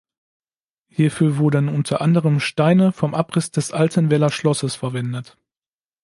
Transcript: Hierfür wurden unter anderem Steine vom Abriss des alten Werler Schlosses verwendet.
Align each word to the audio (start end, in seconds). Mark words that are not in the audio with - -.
Hierfür 0.87 1.37
wurden 1.37 1.69
unter 1.69 2.01
anderem 2.01 2.39
Steine 2.39 2.91
vom 2.91 3.13
Abriss 3.13 3.51
des 3.51 3.71
alten 3.71 4.09
Werler 4.09 4.31
Schlosses 4.31 4.73
verwendet. 4.73 5.37